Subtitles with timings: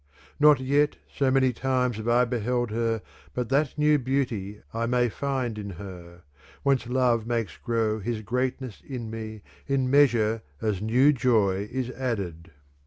[0.39, 3.03] Not yet so many times have I beheld her
[3.35, 6.23] But that new beauty I may find in her;
[6.63, 12.49] whence love makes grow his greatness in me in measure as new joy is added.